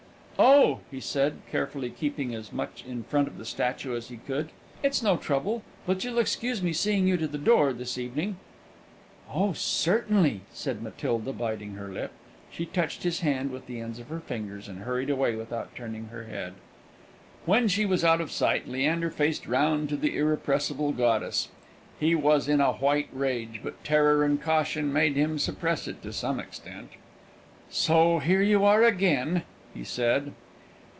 "Oh," 0.43 0.79
he 0.89 0.99
said, 0.99 1.35
carefully 1.51 1.91
keeping 1.91 2.33
as 2.33 2.51
much 2.51 2.83
in 2.87 3.03
front 3.03 3.27
of 3.27 3.37
the 3.37 3.45
statue 3.45 3.95
as 3.95 4.07
he 4.07 4.17
could, 4.17 4.49
"it's 4.81 5.03
no 5.03 5.15
trouble; 5.15 5.61
but 5.85 6.03
you'll 6.03 6.17
excuse 6.17 6.63
me 6.63 6.73
seeing 6.73 7.07
you 7.07 7.15
to 7.17 7.27
the 7.27 7.37
door 7.37 7.73
this 7.73 7.95
evening?" 7.99 8.37
"Oh, 9.31 9.53
certainly," 9.53 10.41
said 10.51 10.81
Matilda, 10.81 11.31
biting 11.31 11.75
her 11.75 11.89
lip. 11.89 12.11
She 12.51 12.65
touched 12.65 13.03
his 13.03 13.19
hand 13.19 13.51
with 13.51 13.67
the 13.67 13.79
ends 13.79 13.99
of 13.99 14.07
her 14.07 14.19
fingers, 14.19 14.67
and 14.67 14.79
hurried 14.79 15.11
away 15.11 15.35
without 15.35 15.75
turning 15.75 16.05
her 16.07 16.23
head. 16.23 16.53
When 17.45 17.67
she 17.67 17.85
was 17.85 18.03
out 18.03 18.19
of 18.19 18.31
sight, 18.31 18.67
Leander 18.67 19.11
faced 19.11 19.45
round 19.45 19.89
to 19.89 19.95
the 19.95 20.17
irrepressible 20.17 20.91
goddess. 20.91 21.49
He 21.99 22.15
was 22.15 22.47
in 22.49 22.59
a 22.61 22.71
white 22.73 23.09
rage; 23.13 23.59
but 23.63 23.83
terror 23.83 24.23
and 24.23 24.41
caution 24.41 24.91
made 24.91 25.15
him 25.15 25.37
suppress 25.37 25.87
it 25.87 26.01
to 26.01 26.11
some 26.11 26.39
extent. 26.39 26.89
"So 27.69 28.17
here 28.17 28.41
you 28.41 28.65
are 28.65 28.83
again!" 28.83 29.43
he 29.73 29.85
said. 29.85 30.33